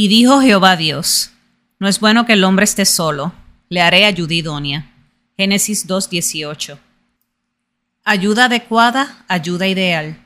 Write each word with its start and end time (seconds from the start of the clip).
Y 0.00 0.06
dijo 0.06 0.40
Jehová 0.40 0.76
Dios, 0.76 1.32
no 1.80 1.88
es 1.88 1.98
bueno 1.98 2.24
que 2.24 2.34
el 2.34 2.44
hombre 2.44 2.62
esté 2.62 2.84
solo, 2.84 3.32
le 3.68 3.80
haré 3.80 4.04
ayuda 4.04 4.32
idónea. 4.32 4.92
Génesis 5.36 5.88
2.18. 5.88 6.78
Ayuda 8.04 8.44
adecuada, 8.44 9.24
ayuda 9.26 9.66
ideal. 9.66 10.24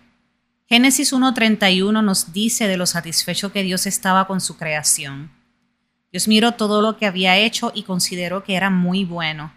Génesis 0.68 1.14
1.31 1.14 2.04
nos 2.04 2.34
dice 2.34 2.68
de 2.68 2.76
lo 2.76 2.84
satisfecho 2.84 3.50
que 3.50 3.62
Dios 3.62 3.86
estaba 3.86 4.26
con 4.26 4.42
su 4.42 4.58
creación. 4.58 5.30
Dios 6.10 6.28
miró 6.28 6.52
todo 6.52 6.82
lo 6.82 6.98
que 6.98 7.06
había 7.06 7.38
hecho 7.38 7.72
y 7.74 7.84
consideró 7.84 8.44
que 8.44 8.56
era 8.56 8.68
muy 8.68 9.06
bueno. 9.06 9.54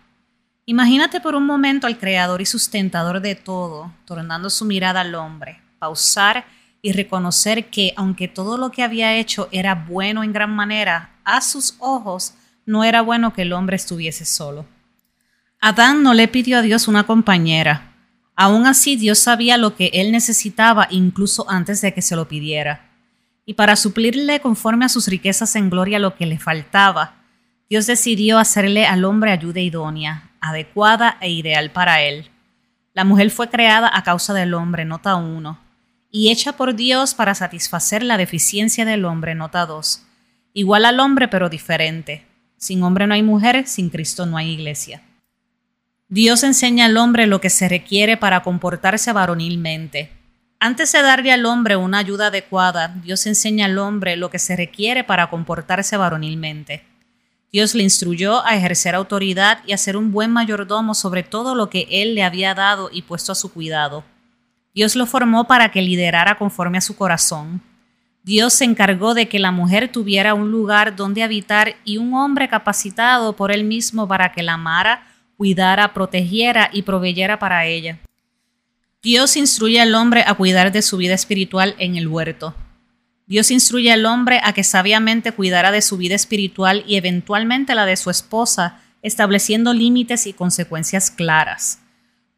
Imagínate 0.66 1.20
por 1.20 1.36
un 1.36 1.46
momento 1.46 1.88
al 1.88 2.00
creador 2.00 2.40
y 2.40 2.46
sustentador 2.46 3.20
de 3.20 3.36
todo, 3.36 3.92
tornando 4.06 4.50
su 4.50 4.64
mirada 4.64 5.02
al 5.02 5.14
hombre, 5.14 5.62
pausar 5.78 6.46
y 6.86 6.92
reconocer 6.92 7.72
que 7.72 7.94
aunque 7.96 8.28
todo 8.28 8.60
lo 8.60 8.70
que 8.70 8.84
había 8.84 9.16
hecho 9.16 9.50
era 9.52 9.74
bueno 9.74 10.24
en 10.24 10.34
gran 10.34 10.56
manera, 10.56 11.16
a 11.24 11.42
sus 11.42 11.78
ojos 11.80 12.36
no 12.68 12.84
era 12.84 13.02
bueno 13.02 13.34
que 13.34 13.42
el 13.42 13.54
hombre 13.54 13.76
estuviese 13.76 14.24
solo. 14.24 14.68
Adán 15.60 16.04
no 16.04 16.14
le 16.14 16.28
pidió 16.28 16.60
a 16.60 16.62
Dios 16.62 16.88
una 16.88 17.08
compañera. 17.08 17.96
Aún 18.36 18.68
así 18.68 18.98
Dios 18.98 19.18
sabía 19.18 19.58
lo 19.58 19.76
que 19.76 19.90
él 19.94 20.12
necesitaba 20.12 20.88
incluso 20.92 21.50
antes 21.50 21.82
de 21.82 21.92
que 21.92 22.04
se 22.04 22.16
lo 22.16 22.28
pidiera. 22.28 22.92
Y 23.48 23.56
para 23.56 23.78
suplirle 23.78 24.40
conforme 24.40 24.86
a 24.86 24.90
sus 24.90 25.08
riquezas 25.08 25.56
en 25.56 25.72
gloria 25.72 25.98
lo 25.98 26.16
que 26.16 26.28
le 26.28 26.38
faltaba, 26.38 27.16
Dios 27.68 27.88
decidió 27.88 28.38
hacerle 28.38 28.86
al 28.86 29.06
hombre 29.06 29.32
ayuda 29.32 29.60
idónea, 29.60 30.30
adecuada 30.40 31.18
e 31.20 31.32
ideal 31.32 31.72
para 31.72 32.04
él. 32.04 32.30
La 32.94 33.06
mujer 33.06 33.32
fue 33.32 33.50
creada 33.50 33.90
a 33.92 34.04
causa 34.04 34.36
del 34.36 34.54
hombre, 34.54 34.86
nota 34.86 35.16
1, 35.16 35.65
y 36.16 36.32
hecha 36.32 36.54
por 36.54 36.76
Dios 36.76 37.14
para 37.14 37.36
satisfacer 37.36 38.02
la 38.02 38.16
deficiencia 38.16 38.86
del 38.86 39.04
hombre, 39.04 39.36
nota 39.36 39.66
2. 39.66 40.02
Igual 40.54 40.86
al 40.86 41.02
hombre 41.02 41.28
pero 41.28 41.50
diferente. 41.50 42.26
Sin 42.56 42.84
hombre 42.84 43.06
no 43.06 43.16
hay 43.16 43.22
mujer, 43.22 43.68
sin 43.68 43.90
Cristo 43.90 44.26
no 44.26 44.38
hay 44.38 44.52
iglesia. 44.52 45.02
Dios 46.08 46.44
enseña 46.44 46.86
al 46.86 46.96
hombre 46.96 47.28
lo 47.28 47.42
que 47.42 47.50
se 47.50 47.68
requiere 47.68 48.16
para 48.16 48.44
comportarse 48.44 49.12
varonilmente. 49.12 50.10
Antes 50.58 50.94
de 50.94 51.02
darle 51.02 51.34
al 51.34 51.46
hombre 51.46 51.76
una 51.76 51.98
ayuda 51.98 52.28
adecuada, 52.28 52.96
Dios 53.04 53.26
enseña 53.26 53.66
al 53.66 53.78
hombre 53.78 54.16
lo 54.16 54.30
que 54.30 54.40
se 54.40 54.56
requiere 54.56 55.04
para 55.04 55.30
comportarse 55.30 55.98
varonilmente. 55.98 56.86
Dios 57.52 57.76
le 57.76 57.84
instruyó 57.84 58.42
a 58.46 58.56
ejercer 58.56 58.96
autoridad 58.96 59.60
y 59.68 59.74
a 59.74 59.78
ser 59.78 59.98
un 59.98 60.14
buen 60.14 60.32
mayordomo 60.32 60.94
sobre 60.94 61.24
todo 61.24 61.56
lo 61.56 61.70
que 61.70 61.90
él 61.90 62.16
le 62.16 62.24
había 62.24 62.54
dado 62.56 62.90
y 62.90 63.02
puesto 63.02 63.34
a 63.34 63.36
su 63.36 63.52
cuidado. 63.52 64.06
Dios 64.76 64.98
lo 64.98 65.06
formó 65.06 65.48
para 65.48 65.72
que 65.72 65.82
liderara 65.82 66.38
conforme 66.38 66.78
a 66.78 66.82
su 66.82 66.98
corazón. 66.98 67.62
Dios 68.24 68.54
se 68.54 68.66
encargó 68.66 69.14
de 69.14 69.30
que 69.30 69.40
la 69.40 69.52
mujer 69.52 69.90
tuviera 69.90 70.34
un 70.34 70.52
lugar 70.52 70.98
donde 70.98 71.24
habitar 71.24 71.78
y 71.86 71.96
un 71.96 72.14
hombre 72.14 72.50
capacitado 72.50 73.38
por 73.38 73.54
él 73.54 73.64
mismo 73.64 74.06
para 74.06 74.34
que 74.34 74.44
la 74.44 74.56
amara, 74.56 75.08
cuidara, 75.38 75.94
protegiera 75.94 76.70
y 76.74 76.82
proveyera 76.82 77.40
para 77.40 77.66
ella. 77.66 78.00
Dios 79.02 79.38
instruye 79.38 79.80
al 79.80 79.96
hombre 79.96 80.26
a 80.28 80.34
cuidar 80.34 80.74
de 80.74 80.82
su 80.82 80.98
vida 80.98 81.14
espiritual 81.14 81.76
en 81.78 81.96
el 81.96 82.10
huerto. 82.10 82.54
Dios 83.28 83.52
instruye 83.52 83.94
al 83.94 84.06
hombre 84.06 84.42
a 84.44 84.52
que 84.52 84.66
sabiamente 84.66 85.32
cuidara 85.32 85.72
de 85.72 85.82
su 85.82 85.96
vida 85.96 86.16
espiritual 86.16 86.84
y 86.86 86.98
eventualmente 86.98 87.76
la 87.76 87.86
de 87.86 87.96
su 87.96 88.10
esposa, 88.10 88.82
estableciendo 89.02 89.74
límites 89.74 90.28
y 90.28 90.34
consecuencias 90.34 91.12
claras. 91.12 91.80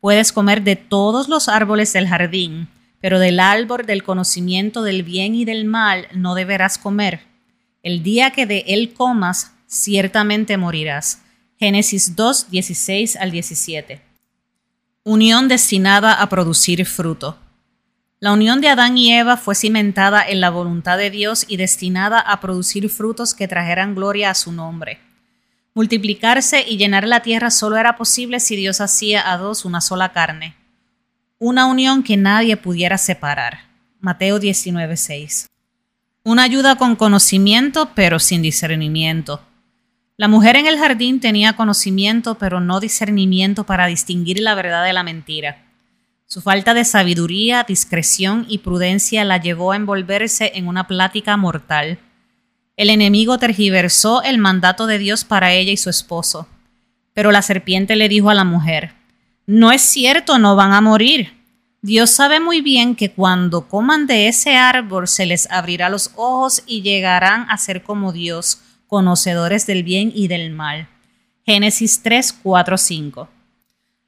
Puedes 0.08 0.32
comer 0.32 0.64
de 0.64 0.78
todos 0.78 1.28
los 1.28 1.50
árboles 1.50 1.92
del 1.92 2.08
jardín, 2.08 2.70
pero 3.02 3.20
del 3.20 3.42
árbol 3.42 3.86
del 3.86 4.04
conocimiento 4.04 4.82
del 4.82 5.04
bien 5.04 5.36
y 5.36 5.44
del 5.44 5.66
mal 5.66 6.08
no 6.14 6.34
deberás 6.34 6.78
comer. 6.78 7.24
El 7.84 8.04
día 8.04 8.32
que 8.32 8.46
de 8.46 8.64
él 8.68 8.94
comas, 8.94 9.52
ciertamente 9.68 10.56
morirás. 10.56 11.24
Génesis 11.60 12.16
2, 12.16 12.50
16 12.50 13.18
al 13.18 13.32
17. 13.32 14.02
Unión 15.04 15.50
destinada 15.50 16.14
a 16.14 16.30
producir 16.30 16.86
fruto. 16.86 17.38
La 18.22 18.32
unión 18.32 18.62
de 18.62 18.70
Adán 18.70 18.98
y 18.98 19.12
Eva 19.12 19.36
fue 19.36 19.56
cimentada 19.56 20.26
en 20.26 20.40
la 20.40 20.52
voluntad 20.52 20.98
de 20.98 21.10
Dios 21.10 21.44
y 21.50 21.58
destinada 21.58 22.22
a 22.22 22.40
producir 22.40 22.88
frutos 22.88 23.34
que 23.34 23.50
trajeran 23.50 23.94
gloria 23.94 24.30
a 24.30 24.36
su 24.36 24.54
nombre. 24.54 25.02
Multiplicarse 25.78 26.66
y 26.68 26.78
llenar 26.78 27.08
la 27.08 27.20
tierra 27.20 27.52
solo 27.52 27.78
era 27.78 27.98
posible 27.98 28.40
si 28.40 28.56
Dios 28.56 28.82
hacía 28.82 29.32
a 29.32 29.38
dos 29.38 29.64
una 29.64 29.80
sola 29.80 30.12
carne. 30.12 30.56
Una 31.38 31.68
unión 31.68 32.02
que 32.02 32.18
nadie 32.18 32.58
pudiera 32.58 32.98
separar. 32.98 33.60
Mateo 34.00 34.40
19:6. 34.40 35.46
Una 36.24 36.42
ayuda 36.42 36.78
con 36.78 36.96
conocimiento 36.96 37.92
pero 37.94 38.18
sin 38.18 38.42
discernimiento. 38.42 39.44
La 40.16 40.28
mujer 40.28 40.56
en 40.56 40.66
el 40.66 40.80
jardín 40.80 41.20
tenía 41.20 41.56
conocimiento 41.56 42.40
pero 42.40 42.60
no 42.60 42.80
discernimiento 42.80 43.64
para 43.64 43.86
distinguir 43.86 44.40
la 44.40 44.56
verdad 44.56 44.84
de 44.84 44.94
la 44.94 45.04
mentira. 45.04 45.64
Su 46.26 46.42
falta 46.42 46.74
de 46.74 46.86
sabiduría, 46.86 47.64
discreción 47.68 48.48
y 48.50 48.58
prudencia 48.58 49.24
la 49.26 49.38
llevó 49.38 49.74
a 49.74 49.76
envolverse 49.76 50.54
en 50.56 50.70
una 50.70 50.88
plática 50.88 51.38
mortal. 51.38 52.00
El 52.78 52.92
enemigo 52.92 53.40
tergiversó 53.40 54.22
el 54.22 54.38
mandato 54.38 54.86
de 54.86 55.00
Dios 55.00 55.26
para 55.26 55.52
ella 55.52 55.72
y 55.72 55.78
su 55.78 55.90
esposo. 55.90 56.48
Pero 57.16 57.32
la 57.32 57.42
serpiente 57.42 57.96
le 57.96 58.08
dijo 58.08 58.30
a 58.30 58.36
la 58.36 58.44
mujer, 58.44 58.94
No 59.48 59.72
es 59.72 59.82
cierto, 59.82 60.38
no 60.38 60.56
van 60.56 60.74
a 60.74 60.82
morir. 60.82 61.34
Dios 61.82 62.12
sabe 62.12 62.40
muy 62.40 62.62
bien 62.62 62.96
que 62.96 63.12
cuando 63.12 63.68
coman 63.68 64.06
de 64.06 64.28
ese 64.28 64.56
árbol 64.56 65.08
se 65.08 65.26
les 65.26 65.50
abrirá 65.50 65.90
los 65.90 66.12
ojos 66.16 66.62
y 66.68 66.84
llegarán 66.84 67.48
a 67.50 67.58
ser 67.58 67.82
como 67.82 68.12
Dios, 68.12 68.62
conocedores 68.86 69.66
del 69.66 69.82
bien 69.82 70.12
y 70.14 70.28
del 70.28 70.52
mal. 70.52 70.88
Génesis 71.48 72.04
3, 72.04 72.32
4, 72.44 72.78
5. 72.78 73.30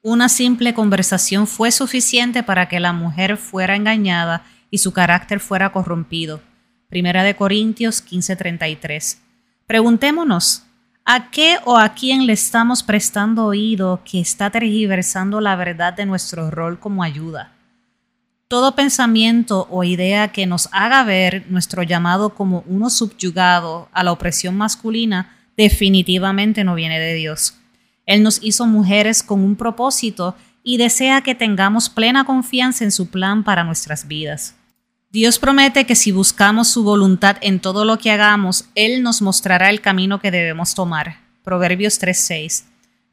Una 0.02 0.28
simple 0.28 0.74
conversación 0.74 1.48
fue 1.48 1.72
suficiente 1.72 2.44
para 2.44 2.68
que 2.68 2.78
la 2.78 2.92
mujer 2.92 3.36
fuera 3.36 3.74
engañada 3.74 4.44
y 4.70 4.78
su 4.78 4.92
carácter 4.92 5.40
fuera 5.40 5.72
corrompido. 5.72 6.40
Primera 6.90 7.22
de 7.22 7.36
Corintios 7.36 8.02
15:33. 8.02 9.18
Preguntémonos, 9.68 10.64
¿a 11.04 11.30
qué 11.30 11.58
o 11.64 11.78
a 11.78 11.90
quién 11.90 12.26
le 12.26 12.32
estamos 12.32 12.82
prestando 12.82 13.46
oído 13.46 14.02
que 14.04 14.18
está 14.18 14.50
tergiversando 14.50 15.40
la 15.40 15.54
verdad 15.54 15.94
de 15.94 16.04
nuestro 16.04 16.50
rol 16.50 16.80
como 16.80 17.04
ayuda? 17.04 17.52
Todo 18.48 18.74
pensamiento 18.74 19.68
o 19.70 19.84
idea 19.84 20.32
que 20.32 20.46
nos 20.46 20.68
haga 20.72 21.04
ver 21.04 21.46
nuestro 21.48 21.84
llamado 21.84 22.34
como 22.34 22.64
uno 22.66 22.90
subyugado 22.90 23.88
a 23.92 24.02
la 24.02 24.10
opresión 24.10 24.56
masculina 24.56 25.36
definitivamente 25.56 26.64
no 26.64 26.74
viene 26.74 26.98
de 26.98 27.14
Dios. 27.14 27.54
Él 28.04 28.24
nos 28.24 28.42
hizo 28.42 28.66
mujeres 28.66 29.22
con 29.22 29.44
un 29.44 29.54
propósito 29.54 30.34
y 30.64 30.78
desea 30.78 31.20
que 31.20 31.36
tengamos 31.36 31.88
plena 31.88 32.24
confianza 32.24 32.82
en 32.82 32.90
su 32.90 33.10
plan 33.10 33.44
para 33.44 33.62
nuestras 33.62 34.08
vidas. 34.08 34.56
Dios 35.12 35.40
promete 35.40 35.86
que 35.86 35.96
si 35.96 36.12
buscamos 36.12 36.68
su 36.68 36.84
voluntad 36.84 37.36
en 37.40 37.58
todo 37.58 37.84
lo 37.84 37.98
que 37.98 38.12
hagamos, 38.12 38.66
Él 38.76 39.02
nos 39.02 39.22
mostrará 39.22 39.68
el 39.68 39.80
camino 39.80 40.20
que 40.20 40.30
debemos 40.30 40.76
tomar. 40.76 41.16
Proverbios 41.42 42.00
3.6. 42.00 42.62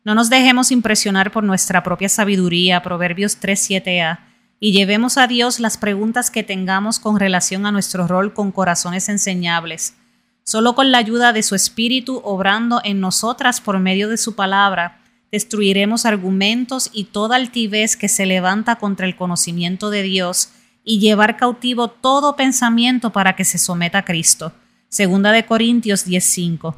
No 0.03 0.13
nos 0.13 0.30
dejemos 0.30 0.72
impresionar 0.72 1.31
por 1.31 1.44
nuestra 1.44 1.81
propia 1.81 2.08
sabiduría, 2.08 2.84
Proverbios 2.84 3.41
3.7a, 3.41 4.19
y 4.59 4.74
llevemos 4.74 5.18
a 5.18 5.25
Dios 5.25 5.59
las 5.59 5.78
preguntas 5.78 6.30
que 6.30 6.44
tengamos 6.44 7.00
con 7.00 7.19
relación 7.19 7.66
a 7.66 7.72
nuestro 7.72 8.08
rol 8.08 8.31
con 8.31 8.52
corazones 8.52 9.09
enseñables. 9.09 9.96
Solo 10.44 10.75
con 10.75 10.91
la 10.91 11.00
ayuda 11.00 11.34
de 11.34 11.41
su 11.41 11.56
Espíritu 11.56 12.22
obrando 12.24 12.79
en 12.84 13.00
nosotras 13.00 13.59
por 13.59 13.79
medio 13.79 14.08
de 14.08 14.18
su 14.18 14.35
palabra, 14.35 15.02
destruiremos 15.31 16.06
argumentos 16.06 16.91
y 16.94 17.06
toda 17.06 17.38
altivez 17.38 17.97
que 17.97 18.08
se 18.08 18.28
levanta 18.28 18.75
contra 18.75 19.08
el 19.08 19.16
conocimiento 19.16 19.90
de 19.90 20.03
Dios 20.03 20.52
y 20.89 20.99
llevar 20.99 21.35
cautivo 21.35 21.89
todo 21.89 22.37
pensamiento 22.37 23.11
para 23.11 23.35
que 23.35 23.43
se 23.43 23.57
someta 23.57 23.99
a 23.99 24.05
Cristo. 24.05 24.53
Segunda 24.87 25.34
de 25.34 25.45
Corintios 25.45 26.05
10:5. 26.05 26.75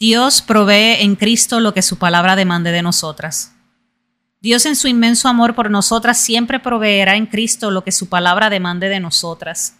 Dios 0.00 0.42
provee 0.42 0.96
en 0.98 1.14
Cristo 1.14 1.60
lo 1.60 1.72
que 1.72 1.82
su 1.82 1.98
palabra 1.98 2.34
demande 2.34 2.72
de 2.72 2.82
nosotras. 2.82 3.52
Dios 4.40 4.66
en 4.66 4.74
su 4.74 4.88
inmenso 4.88 5.28
amor 5.28 5.54
por 5.54 5.70
nosotras 5.70 6.18
siempre 6.18 6.58
proveerá 6.58 7.14
en 7.14 7.26
Cristo 7.26 7.70
lo 7.70 7.84
que 7.84 7.92
su 7.92 8.08
palabra 8.08 8.50
demande 8.50 8.88
de 8.88 8.98
nosotras. 8.98 9.76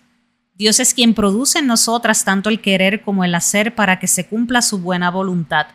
Dios 0.55 0.79
es 0.79 0.95
quien 0.95 1.13
produce 1.13 1.59
en 1.59 1.67
nosotras 1.67 2.25
tanto 2.25 2.49
el 2.49 2.61
querer 2.61 3.03
como 3.03 3.25
el 3.25 3.35
hacer 3.35 3.75
para 3.75 3.99
que 3.99 4.07
se 4.07 4.29
cumpla 4.29 4.63
su 4.63 4.79
buena 4.79 5.11
voluntad. 5.11 5.67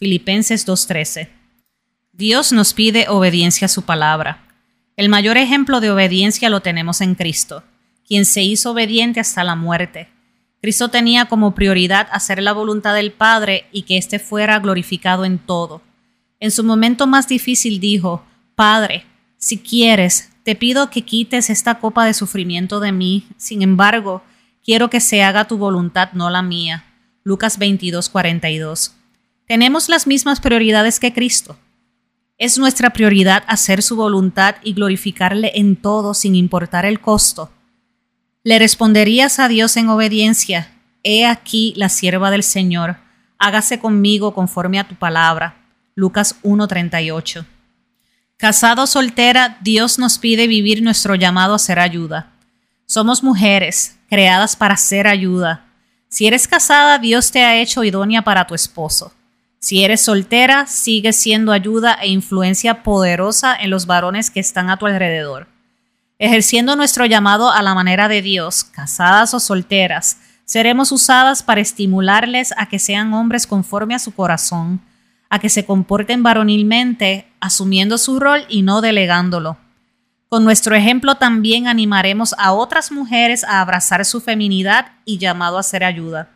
Filipenses 0.00 0.66
2:13. 0.66 1.30
Dios 2.12 2.52
nos 2.52 2.74
pide 2.74 3.06
obediencia 3.08 3.66
a 3.66 3.68
su 3.68 3.82
palabra. 3.82 4.49
El 5.00 5.08
mayor 5.08 5.38
ejemplo 5.38 5.80
de 5.80 5.90
obediencia 5.90 6.50
lo 6.50 6.60
tenemos 6.60 7.00
en 7.00 7.14
Cristo, 7.14 7.64
quien 8.06 8.26
se 8.26 8.42
hizo 8.42 8.72
obediente 8.72 9.18
hasta 9.18 9.42
la 9.44 9.54
muerte. 9.54 10.10
Cristo 10.60 10.90
tenía 10.90 11.24
como 11.24 11.54
prioridad 11.54 12.06
hacer 12.12 12.42
la 12.42 12.52
voluntad 12.52 12.94
del 12.94 13.10
Padre 13.10 13.64
y 13.72 13.84
que 13.84 13.96
éste 13.96 14.18
fuera 14.18 14.58
glorificado 14.58 15.24
en 15.24 15.38
todo. 15.38 15.80
En 16.38 16.50
su 16.50 16.64
momento 16.64 17.06
más 17.06 17.28
difícil 17.28 17.80
dijo, 17.80 18.26
Padre, 18.54 19.06
si 19.38 19.56
quieres, 19.56 20.32
te 20.42 20.54
pido 20.54 20.90
que 20.90 21.00
quites 21.00 21.48
esta 21.48 21.78
copa 21.78 22.04
de 22.04 22.12
sufrimiento 22.12 22.78
de 22.78 22.92
mí. 22.92 23.26
Sin 23.38 23.62
embargo, 23.62 24.22
quiero 24.62 24.90
que 24.90 25.00
se 25.00 25.22
haga 25.22 25.48
tu 25.48 25.56
voluntad, 25.56 26.10
no 26.12 26.28
la 26.28 26.42
mía. 26.42 26.84
Lucas 27.24 27.56
22, 27.56 28.10
42. 28.10 28.92
Tenemos 29.46 29.88
las 29.88 30.06
mismas 30.06 30.40
prioridades 30.40 31.00
que 31.00 31.14
Cristo. 31.14 31.56
Es 32.40 32.56
nuestra 32.56 32.88
prioridad 32.88 33.44
hacer 33.48 33.82
su 33.82 33.96
voluntad 33.96 34.54
y 34.62 34.72
glorificarle 34.72 35.52
en 35.56 35.76
todo 35.76 36.14
sin 36.14 36.34
importar 36.34 36.86
el 36.86 36.98
costo. 36.98 37.50
Le 38.44 38.58
responderías 38.58 39.38
a 39.38 39.46
Dios 39.46 39.76
en 39.76 39.90
obediencia, 39.90 40.72
He 41.02 41.26
aquí 41.26 41.74
la 41.76 41.90
sierva 41.90 42.30
del 42.30 42.42
Señor, 42.42 42.96
hágase 43.38 43.78
conmigo 43.78 44.32
conforme 44.32 44.78
a 44.78 44.88
tu 44.88 44.94
palabra. 44.94 45.56
Lucas 45.94 46.36
1:38. 46.42 47.44
Casado 48.38 48.84
o 48.84 48.86
soltera, 48.86 49.58
Dios 49.60 49.98
nos 49.98 50.18
pide 50.18 50.46
vivir 50.46 50.82
nuestro 50.82 51.16
llamado 51.16 51.52
a 51.52 51.58
ser 51.58 51.78
ayuda. 51.78 52.32
Somos 52.86 53.22
mujeres, 53.22 53.98
creadas 54.08 54.56
para 54.56 54.78
ser 54.78 55.06
ayuda. 55.06 55.66
Si 56.08 56.26
eres 56.26 56.48
casada, 56.48 56.98
Dios 56.98 57.30
te 57.32 57.44
ha 57.44 57.60
hecho 57.60 57.84
idónea 57.84 58.22
para 58.22 58.46
tu 58.46 58.54
esposo. 58.54 59.12
Si 59.60 59.84
eres 59.84 60.00
soltera, 60.00 60.66
sigue 60.66 61.12
siendo 61.12 61.52
ayuda 61.52 61.98
e 62.00 62.08
influencia 62.08 62.82
poderosa 62.82 63.54
en 63.54 63.68
los 63.68 63.84
varones 63.84 64.30
que 64.30 64.40
están 64.40 64.70
a 64.70 64.78
tu 64.78 64.86
alrededor. 64.86 65.48
Ejerciendo 66.18 66.76
nuestro 66.76 67.04
llamado 67.04 67.50
a 67.50 67.62
la 67.62 67.74
manera 67.74 68.08
de 68.08 68.22
Dios, 68.22 68.64
casadas 68.64 69.34
o 69.34 69.40
solteras, 69.40 70.18
seremos 70.46 70.92
usadas 70.92 71.42
para 71.42 71.60
estimularles 71.60 72.54
a 72.56 72.66
que 72.66 72.78
sean 72.78 73.12
hombres 73.12 73.46
conforme 73.46 73.94
a 73.94 73.98
su 73.98 74.14
corazón, 74.14 74.80
a 75.28 75.38
que 75.38 75.50
se 75.50 75.66
comporten 75.66 76.22
varonilmente, 76.22 77.30
asumiendo 77.38 77.98
su 77.98 78.18
rol 78.18 78.46
y 78.48 78.62
no 78.62 78.80
delegándolo. 78.80 79.58
Con 80.30 80.42
nuestro 80.44 80.74
ejemplo 80.74 81.16
también 81.16 81.68
animaremos 81.68 82.34
a 82.38 82.52
otras 82.52 82.90
mujeres 82.90 83.44
a 83.44 83.60
abrazar 83.60 84.04
su 84.06 84.20
feminidad 84.20 84.92
y 85.04 85.18
llamado 85.18 85.58
a 85.58 85.62
ser 85.62 85.84
ayuda. 85.84 86.30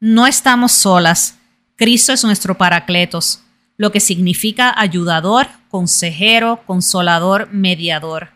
No 0.00 0.26
estamos 0.26 0.72
solas. 0.72 1.35
Cristo 1.78 2.14
es 2.14 2.24
nuestro 2.24 2.56
paracletos, 2.56 3.42
lo 3.76 3.92
que 3.92 4.00
significa 4.00 4.72
ayudador, 4.80 5.46
consejero, 5.68 6.62
consolador, 6.64 7.50
mediador. 7.52 8.30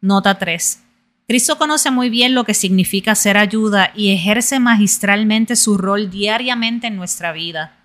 Nota 0.00 0.38
3. 0.38 0.80
Cristo 1.26 1.58
conoce 1.58 1.90
muy 1.90 2.08
bien 2.08 2.34
lo 2.34 2.44
que 2.44 2.54
significa 2.54 3.16
ser 3.16 3.36
ayuda 3.36 3.90
y 3.96 4.12
ejerce 4.12 4.60
magistralmente 4.60 5.56
su 5.56 5.76
rol 5.76 6.08
diariamente 6.08 6.86
en 6.86 6.94
nuestra 6.94 7.32
vida. 7.32 7.76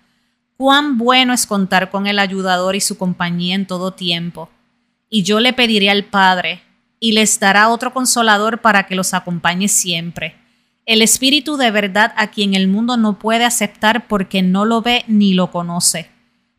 Cuán 0.56 0.96
bueno 0.96 1.32
es 1.32 1.44
contar 1.44 1.90
con 1.90 2.06
el 2.06 2.20
ayudador 2.20 2.76
y 2.76 2.80
su 2.80 2.96
compañía 2.96 3.56
en 3.56 3.66
todo 3.66 3.92
tiempo. 3.92 4.48
Y 5.08 5.24
yo 5.24 5.40
le 5.40 5.52
pediré 5.52 5.90
al 5.90 6.04
Padre, 6.04 6.62
y 7.00 7.12
les 7.12 7.40
dará 7.40 7.70
otro 7.70 7.92
consolador 7.92 8.60
para 8.60 8.86
que 8.86 8.94
los 8.94 9.12
acompañe 9.12 9.66
siempre 9.66 10.39
el 10.90 11.02
Espíritu 11.02 11.56
de 11.56 11.70
verdad 11.70 12.12
a 12.16 12.32
quien 12.32 12.54
el 12.54 12.66
mundo 12.66 12.96
no 12.96 13.16
puede 13.16 13.44
aceptar 13.44 14.08
porque 14.08 14.42
no 14.42 14.64
lo 14.64 14.82
ve 14.82 15.04
ni 15.06 15.34
lo 15.34 15.52
conoce. 15.52 16.10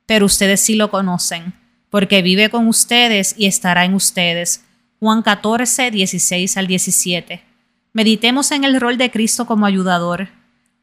Pero 0.06 0.26
ustedes 0.26 0.62
sí 0.62 0.76
lo 0.76 0.90
conocen, 0.90 1.54
porque 1.90 2.22
vive 2.22 2.50
con 2.50 2.70
ustedes 2.70 3.36
y 3.38 3.48
estará 3.48 3.84
en 3.84 3.94
ustedes. 3.94 4.64
Juan 5.02 5.22
14, 5.22 5.92
16 5.92 6.56
al 6.56 6.68
17. 6.68 7.44
Meditemos 7.92 8.54
en 8.54 8.64
el 8.64 8.80
rol 8.80 8.98
de 8.98 9.12
Cristo 9.12 9.46
como 9.46 9.66
ayudador. 9.66 10.30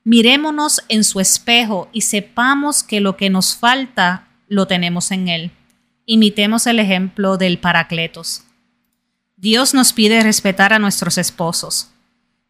Mirémonos 0.04 0.82
en 0.90 1.02
su 1.02 1.18
espejo 1.18 1.88
y 1.90 2.02
sepamos 2.02 2.82
que 2.82 3.00
lo 3.00 3.16
que 3.16 3.30
nos 3.30 3.56
falta 3.56 4.28
lo 4.46 4.66
tenemos 4.66 5.10
en 5.10 5.28
Él. 5.28 5.52
Imitemos 6.04 6.66
el 6.66 6.80
ejemplo 6.80 7.38
del 7.38 7.58
Paracletos. 7.58 8.42
Dios 9.38 9.72
nos 9.72 9.94
pide 9.94 10.22
respetar 10.22 10.74
a 10.74 10.78
nuestros 10.78 11.16
esposos. 11.16 11.88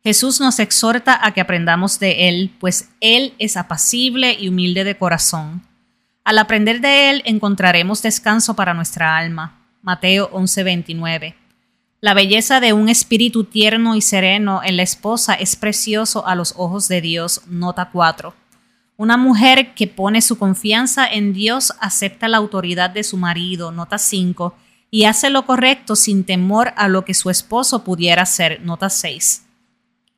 Jesús 0.04 0.40
nos 0.40 0.58
exhorta 0.58 1.18
a 1.20 1.32
que 1.32 1.40
aprendamos 1.40 1.98
de 1.98 2.28
Él, 2.28 2.54
pues 2.60 2.90
Él 3.00 3.34
es 3.38 3.56
apacible 3.56 4.36
y 4.38 4.48
humilde 4.48 4.84
de 4.84 4.96
corazón. 4.96 5.62
Al 6.24 6.38
aprender 6.38 6.80
de 6.80 7.10
Él 7.10 7.22
encontraremos 7.24 8.02
descanso 8.02 8.54
para 8.54 8.74
nuestra 8.74 9.16
alma. 9.16 9.58
Mateo 9.82 10.30
11:29. 10.32 11.34
La 12.00 12.14
belleza 12.14 12.60
de 12.60 12.72
un 12.72 12.88
espíritu 12.88 13.44
tierno 13.44 13.96
y 13.96 14.02
sereno 14.02 14.60
en 14.62 14.76
la 14.76 14.84
esposa 14.84 15.34
es 15.34 15.56
precioso 15.56 16.26
a 16.26 16.36
los 16.36 16.54
ojos 16.56 16.86
de 16.86 17.00
Dios. 17.00 17.42
Nota 17.48 17.90
4. 17.90 18.34
Una 18.96 19.16
mujer 19.16 19.74
que 19.74 19.88
pone 19.88 20.22
su 20.22 20.38
confianza 20.38 21.08
en 21.08 21.32
Dios 21.32 21.72
acepta 21.80 22.28
la 22.28 22.36
autoridad 22.36 22.90
de 22.90 23.02
su 23.02 23.16
marido. 23.16 23.72
Nota 23.72 23.98
5. 23.98 24.54
Y 24.92 25.04
hace 25.04 25.28
lo 25.30 25.44
correcto 25.44 25.96
sin 25.96 26.22
temor 26.24 26.72
a 26.76 26.86
lo 26.86 27.04
que 27.04 27.14
su 27.14 27.30
esposo 27.30 27.82
pudiera 27.82 28.22
hacer. 28.22 28.60
Nota 28.62 28.90
6. 28.90 29.47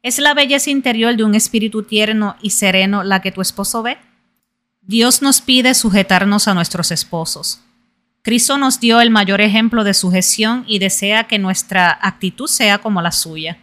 ¿Es 0.02 0.18
la 0.18 0.32
belleza 0.32 0.70
interior 0.70 1.14
de 1.14 1.24
un 1.24 1.34
espíritu 1.34 1.82
tierno 1.82 2.34
y 2.40 2.50
sereno 2.50 3.02
la 3.02 3.20
que 3.20 3.32
tu 3.32 3.42
esposo 3.42 3.82
ve? 3.82 3.98
Dios 4.80 5.20
nos 5.20 5.42
pide 5.42 5.74
sujetarnos 5.74 6.48
a 6.48 6.54
nuestros 6.54 6.90
esposos. 6.90 7.60
Cristo 8.22 8.56
nos 8.56 8.80
dio 8.80 9.02
el 9.02 9.10
mayor 9.10 9.42
ejemplo 9.42 9.84
de 9.84 9.92
sujeción 9.92 10.64
y 10.66 10.78
desea 10.78 11.24
que 11.24 11.38
nuestra 11.38 11.98
actitud 12.00 12.46
sea 12.46 12.78
como 12.78 13.02
la 13.02 13.12
suya. 13.12 13.58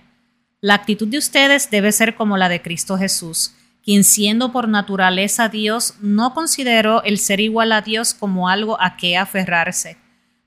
La 0.61 0.75
actitud 0.75 1.07
de 1.07 1.17
ustedes 1.17 1.71
debe 1.71 1.91
ser 1.91 2.15
como 2.15 2.37
la 2.37 2.49
de 2.49 2.61
Cristo 2.61 2.99
Jesús, 2.99 3.55
quien 3.83 4.03
siendo 4.03 4.51
por 4.51 4.67
naturaleza 4.67 5.49
Dios, 5.49 5.95
no 6.01 6.35
consideró 6.35 7.01
el 7.03 7.17
ser 7.17 7.39
igual 7.39 7.71
a 7.71 7.81
Dios 7.81 8.13
como 8.13 8.47
algo 8.47 8.79
a 8.79 8.95
que 8.95 9.17
aferrarse. 9.17 9.97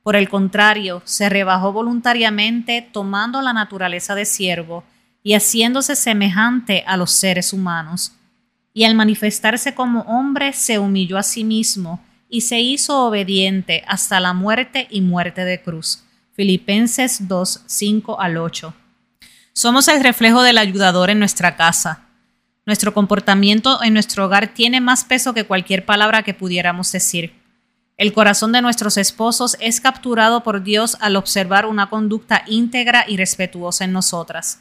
Por 0.05 0.15
el 0.15 0.29
contrario, 0.29 1.03
se 1.05 1.29
rebajó 1.29 1.73
voluntariamente 1.73 2.89
tomando 2.93 3.43
la 3.43 3.53
naturaleza 3.53 4.15
de 4.15 4.25
siervo 4.25 4.85
y 5.23 5.35
haciéndose 5.35 5.97
semejante 5.97 6.85
a 6.87 6.97
los 6.97 7.11
seres 7.11 7.53
humanos. 7.53 8.13
Y 8.73 8.85
al 8.85 8.95
manifestarse 8.95 9.75
como 9.75 10.01
hombre 10.03 10.53
se 10.53 10.79
humilló 10.79 11.19
a 11.19 11.23
sí 11.23 11.45
mismo 11.45 12.03
y 12.29 12.43
se 12.43 12.61
hizo 12.61 13.05
obediente 13.07 13.83
hasta 13.89 14.21
la 14.21 14.33
muerte 14.33 14.87
y 14.91 15.01
muerte 15.01 15.45
de 15.45 15.61
cruz. 15.61 16.05
Filipenses 16.35 17.29
2, 17.29 17.65
5 17.67 18.21
al 18.21 18.37
8. 18.37 18.73
Somos 19.53 19.89
el 19.89 20.03
reflejo 20.03 20.43
del 20.43 20.59
ayudador 20.59 21.11
en 21.11 21.19
nuestra 21.19 21.57
casa. 21.57 22.07
Nuestro 22.65 22.95
comportamiento 22.95 23.83
en 23.83 23.93
nuestro 23.93 24.27
hogar 24.27 24.55
tiene 24.55 24.81
más 24.81 25.05
peso 25.05 25.35
que 25.35 25.45
cualquier 25.45 25.85
palabra 25.85 26.23
que 26.23 26.35
pudiéramos 26.35 26.93
decir. 26.93 27.35
El 27.97 28.13
corazón 28.13 28.53
de 28.53 28.63
nuestros 28.63 28.97
esposos 28.97 29.57
es 29.61 29.81
capturado 29.81 30.43
por 30.43 30.63
Dios 30.63 30.97
al 31.01 31.17
observar 31.17 31.67
una 31.67 31.91
conducta 31.91 32.45
íntegra 32.47 33.05
y 33.07 33.17
respetuosa 33.17 33.85
en 33.85 33.93
nosotras. 33.93 34.61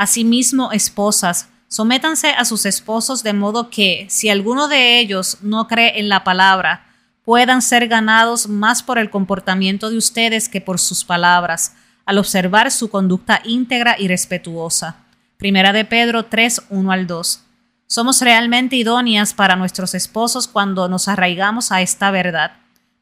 Asimismo, 0.00 0.72
esposas, 0.72 1.50
sométanse 1.68 2.30
a 2.30 2.46
sus 2.46 2.64
esposos 2.64 3.22
de 3.22 3.34
modo 3.34 3.68
que, 3.68 4.06
si 4.08 4.30
alguno 4.30 4.66
de 4.66 4.98
ellos 4.98 5.36
no 5.42 5.68
cree 5.68 6.00
en 6.00 6.08
la 6.08 6.24
palabra, 6.24 6.86
puedan 7.22 7.60
ser 7.60 7.86
ganados 7.86 8.48
más 8.48 8.82
por 8.82 8.96
el 8.96 9.10
comportamiento 9.10 9.90
de 9.90 9.98
ustedes 9.98 10.48
que 10.48 10.62
por 10.62 10.80
sus 10.80 11.04
palabras, 11.04 11.74
al 12.06 12.16
observar 12.16 12.70
su 12.70 12.88
conducta 12.88 13.42
íntegra 13.44 13.94
y 13.98 14.08
respetuosa. 14.08 14.96
Primera 15.36 15.74
de 15.74 15.84
Pedro 15.84 16.24
3, 16.24 16.62
1 16.70 16.92
al 16.92 17.06
2. 17.06 17.42
Somos 17.86 18.22
realmente 18.22 18.76
idóneas 18.76 19.34
para 19.34 19.54
nuestros 19.56 19.94
esposos 19.94 20.48
cuando 20.48 20.88
nos 20.88 21.08
arraigamos 21.08 21.72
a 21.72 21.82
esta 21.82 22.10
verdad. 22.10 22.52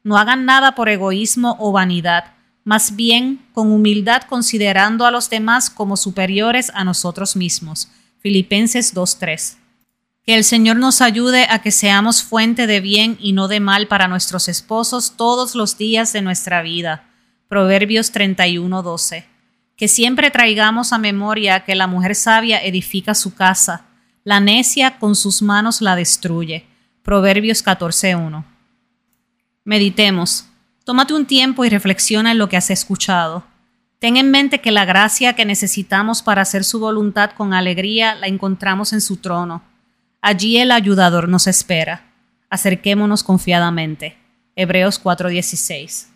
No 0.03 0.17
hagan 0.17 0.43
nada 0.43 0.75
por 0.75 0.89
egoísmo 0.89 1.55
o 1.61 1.71
vanidad, 1.71 2.33
más 2.69 2.95
bien 2.95 3.43
con 3.51 3.71
humildad 3.71 4.21
considerando 4.29 5.07
a 5.07 5.09
los 5.09 5.31
demás 5.31 5.71
como 5.71 5.97
superiores 5.97 6.71
a 6.75 6.83
nosotros 6.83 7.35
mismos. 7.35 7.89
Filipenses 8.19 8.93
2.3. 8.93 9.55
Que 10.23 10.35
el 10.35 10.43
Señor 10.43 10.75
nos 10.75 11.01
ayude 11.01 11.47
a 11.49 11.63
que 11.63 11.71
seamos 11.71 12.21
fuente 12.21 12.67
de 12.67 12.79
bien 12.79 13.17
y 13.19 13.33
no 13.33 13.47
de 13.47 13.59
mal 13.59 13.87
para 13.87 14.07
nuestros 14.07 14.47
esposos 14.47 15.17
todos 15.17 15.55
los 15.55 15.79
días 15.79 16.13
de 16.13 16.21
nuestra 16.21 16.61
vida. 16.61 17.09
Proverbios 17.47 18.13
31.12. 18.13 19.25
Que 19.75 19.87
siempre 19.87 20.29
traigamos 20.29 20.93
a 20.93 20.99
memoria 20.99 21.61
que 21.61 21.73
la 21.73 21.87
mujer 21.87 22.13
sabia 22.13 22.63
edifica 22.63 23.15
su 23.15 23.33
casa, 23.33 23.87
la 24.23 24.39
necia 24.39 24.99
con 24.99 25.15
sus 25.15 25.41
manos 25.41 25.81
la 25.81 25.95
destruye. 25.95 26.67
Proverbios 27.01 27.65
14.1. 27.65 28.45
Meditemos. 29.63 30.48
Tómate 30.89 31.13
un 31.13 31.27
tiempo 31.27 31.63
y 31.65 31.69
reflexiona 31.69 32.31
en 32.31 32.39
lo 32.39 32.49
que 32.49 32.57
has 32.57 32.71
escuchado. 32.71 33.43
Ten 33.99 34.17
en 34.17 34.31
mente 34.31 34.59
que 34.59 34.71
la 34.71 34.85
gracia 34.85 35.33
que 35.33 35.45
necesitamos 35.45 36.23
para 36.23 36.41
hacer 36.41 36.63
su 36.63 36.79
voluntad 36.79 37.29
con 37.37 37.53
alegría 37.53 38.15
la 38.15 38.25
encontramos 38.25 38.91
en 38.91 38.99
su 38.99 39.17
trono. 39.17 39.61
Allí 40.19 40.57
el 40.57 40.71
ayudador 40.71 41.29
nos 41.29 41.45
espera. 41.45 42.07
Acerquémonos 42.49 43.21
confiadamente. 43.21 44.17
Hebreos 44.55 44.99
4:16. 44.99 46.07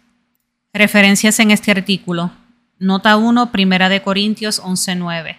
Referencias 0.74 1.40
en 1.40 1.52
este 1.52 1.70
artículo. 1.70 2.32
Nota 2.80 3.16
1, 3.18 3.52
Primera 3.52 3.90
de 3.90 4.02
Corintios 4.02 4.60
11:9. 4.60 5.38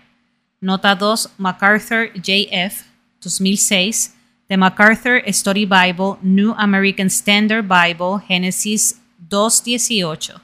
Nota 0.61 0.95
2, 0.95 1.31
MacArthur 1.39 2.13
J.F., 2.15 2.85
2006. 3.21 4.15
The 4.47 4.57
MacArthur 4.57 5.25
Study 5.27 5.67
Bible, 5.67 6.19
New 6.23 6.55
American 6.57 7.09
Standard 7.09 7.65
Bible, 7.65 8.25
Génesis 8.29 9.01
2.18. 9.35 10.41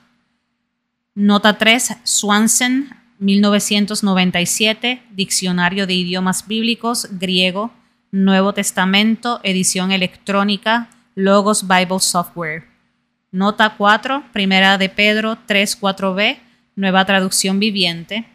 Nota 1.14 1.58
3, 1.58 1.98
Swanson, 2.02 2.88
1997, 3.20 5.00
Diccionario 5.12 5.86
de 5.86 5.94
Idiomas 5.94 6.48
Bíblicos, 6.48 7.06
Griego, 7.12 7.70
Nuevo 8.10 8.52
Testamento, 8.52 9.38
edición 9.44 9.92
electrónica, 9.92 10.90
Logos 11.14 11.68
Bible 11.68 12.00
Software. 12.00 12.64
Nota 13.30 13.76
4, 13.76 14.24
Primera 14.32 14.76
de 14.76 14.88
Pedro 14.88 15.38
3.4b, 15.46 16.38
Nueva 16.74 17.04
Traducción 17.04 17.60
Viviente. 17.60 18.26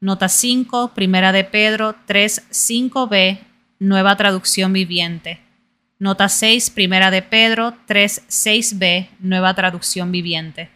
Nota 0.00 0.28
5, 0.28 0.92
Primera 0.94 1.32
de 1.32 1.44
Pedro 1.44 1.96
3.5b, 2.06 3.38
Nueva 3.78 4.14
Traducción 4.16 4.74
Viviente. 4.74 5.45
Nota 5.98 6.28
6, 6.28 6.70
Primera 6.70 7.10
de 7.10 7.22
Pedro 7.22 7.72
3.6b, 7.88 9.08
Nueva 9.20 9.54
Traducción 9.54 10.12
Viviente. 10.12 10.75